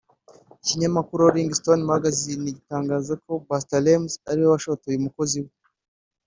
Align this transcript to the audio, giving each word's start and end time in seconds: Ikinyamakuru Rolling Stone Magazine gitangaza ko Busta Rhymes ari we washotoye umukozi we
Ikinyamakuru 0.61 1.19
Rolling 1.27 1.51
Stone 1.59 1.83
Magazine 1.91 2.45
gitangaza 2.57 3.13
ko 3.23 3.31
Busta 3.45 3.75
Rhymes 3.83 4.13
ari 4.29 4.39
we 4.41 4.47
washotoye 4.53 4.95
umukozi 4.99 5.37
we 5.43 5.51